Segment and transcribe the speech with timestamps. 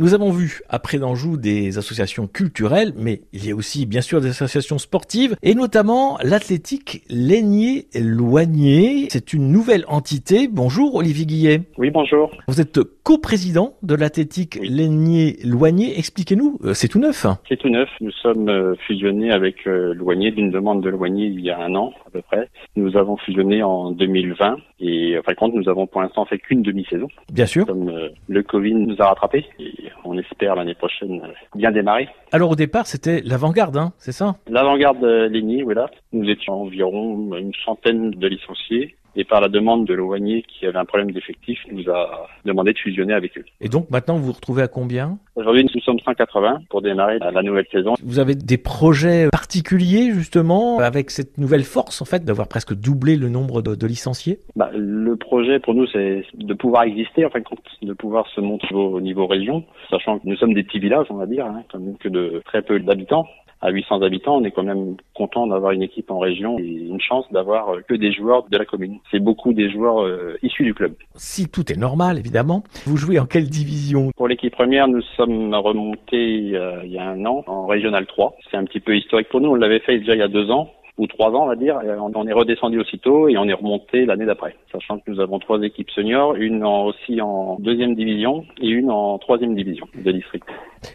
[0.00, 4.22] nous avons vu après d'Anjou des associations culturelles, mais il y a aussi bien sûr
[4.22, 9.08] des associations sportives, et notamment l'athlétique Laigné-Loigné.
[9.10, 10.48] C'est une nouvelle entité.
[10.50, 11.60] Bonjour Olivier Guillet.
[11.76, 12.30] Oui, bonjour.
[12.48, 15.98] Vous êtes coprésident de l'athlétique Laigné-Loigné.
[15.98, 17.26] Expliquez-nous, euh, c'est tout neuf.
[17.46, 17.90] C'est tout neuf.
[18.00, 21.74] Nous sommes euh, fusionnés avec euh, Loigné d'une demande de Loigné il y a un
[21.74, 22.48] an à peu près.
[22.74, 26.38] Nous avons fusionné en 2020 et en fin de compte, nous avons pour l'instant fait
[26.38, 27.08] qu'une demi-saison.
[27.30, 27.66] Bien sûr.
[27.66, 27.92] Comme
[28.28, 31.22] le Covid nous a rattrapés et on espère l'année prochaine
[31.54, 32.08] bien démarrer.
[32.32, 34.36] Alors au départ, c'était l'avant-garde, hein, c'est ça?
[34.48, 35.90] L'avant-garde Léni, voilà.
[36.12, 40.78] Nous étions environ une centaine de licenciés et par la demande de l'ONI qui avait
[40.78, 43.44] un problème d'effectif, nous a demandé de fusionner avec eux.
[43.60, 45.18] Et donc maintenant, vous vous retrouvez à combien?
[45.36, 47.94] Aujourd'hui, nous sommes 180 pour démarrer la nouvelle saison.
[48.02, 53.16] Vous avez des projets particuliers justement avec cette nouvelle force en fait d'avoir presque doublé
[53.16, 54.38] le nombre de, de licenciés?
[54.56, 58.26] Bah, Le projet pour nous, c'est de pouvoir exister, en fin de compte, de pouvoir
[58.28, 61.46] se montrer au niveau région, sachant que nous sommes des petits villages, on va dire,
[61.46, 63.26] hein, comme que de très peu d'habitants
[63.60, 67.00] à 800 habitants, on est quand même content d'avoir une équipe en région et une
[67.00, 68.98] chance d'avoir euh, que des joueurs de la commune.
[69.10, 70.94] C'est beaucoup des joueurs euh, issus du club.
[71.14, 74.10] Si tout est normal, évidemment, vous jouez en quelle division?
[74.16, 78.36] Pour l'équipe première, nous sommes remontés euh, il y a un an en Régional 3.
[78.50, 79.50] C'est un petit peu historique pour nous.
[79.50, 80.70] On l'avait fait déjà il y a deux ans
[81.00, 81.80] ou trois ans, on va dire.
[81.98, 84.54] on est redescendu aussitôt et on est remonté l'année d'après.
[84.70, 89.18] Sachant que nous avons trois équipes seniors, une aussi en deuxième division et une en
[89.18, 90.44] troisième division de district.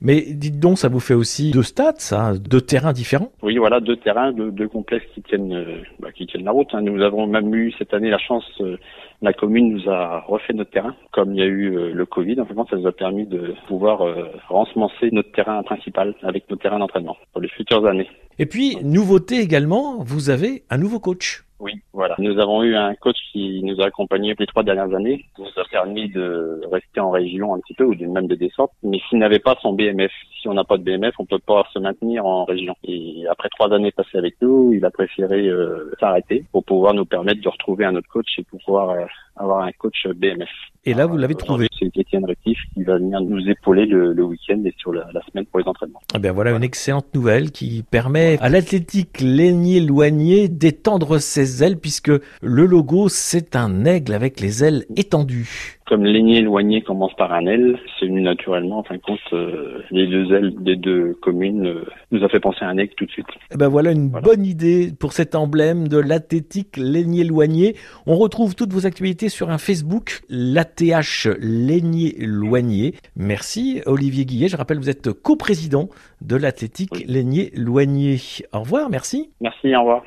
[0.00, 3.80] Mais dites donc, ça vous fait aussi deux stades, ça, deux terrains différents Oui, voilà,
[3.80, 6.68] deux terrains, deux, complexes qui tiennent, euh, bah, qui tiennent la route.
[6.72, 6.80] Hein.
[6.80, 8.78] Nous avons même eu cette année la chance, euh,
[9.20, 12.40] la commune nous a refait notre terrain, comme il y a eu euh, le Covid.
[12.40, 14.02] En fait, ça nous a permis de pouvoir
[14.48, 18.08] rensemencer notre terrain principal avec nos terrains d'entraînement pour les futures années.
[18.40, 21.44] Et puis, nouveauté également, vous avez un nouveau coach.
[21.58, 22.14] Oui, voilà.
[22.18, 25.62] Nous avons eu un coach qui nous a accompagnés les trois dernières années, qui nous
[25.62, 29.18] a permis de rester en région un petit peu, ou même de descendre, mais s'il
[29.18, 30.10] n'avait pas son BMF.
[30.40, 32.74] Si on n'a pas de BMF, on peut pas se maintenir en région.
[32.84, 37.04] Et après trois années passées avec nous, il a préféré euh, s'arrêter pour pouvoir nous
[37.04, 39.04] permettre de retrouver un autre coach et pouvoir euh,
[39.36, 40.48] avoir un coach BMF.
[40.86, 41.66] Et là, vous l'avez trouvé.
[41.78, 45.20] C'est Étienne Rétif qui va venir nous épauler le, le week-end et sur la, la,
[45.22, 46.00] semaine pour les entraînements.
[46.14, 52.12] Eh bien voilà, une excellente nouvelle qui permet à l'athlétique Lénier-Loigné d'étendre ses ailes puisque
[52.40, 57.46] le logo c'est un aigle avec les ailes étendues comme l'aigné éloigné commence par un
[57.46, 58.78] L, c'est venu naturellement.
[58.78, 62.38] En fin de compte, euh, les deux ailes des deux communes euh, nous a fait
[62.38, 63.26] penser à un aigle tout de suite.
[63.52, 67.74] Eh ben voilà une bonne idée pour cet emblème de l'athlétique l'aigné éloigné.
[68.06, 72.94] On retrouve toutes vos actualités sur un Facebook, l'ATH l'aigné éloigné.
[73.16, 74.46] Merci Olivier Guillet.
[74.46, 75.88] Je rappelle, vous êtes coprésident
[76.20, 77.50] de l'athlétique oui.
[77.52, 78.18] éloigné.
[78.52, 79.30] Au revoir, merci.
[79.40, 80.04] Merci, au revoir.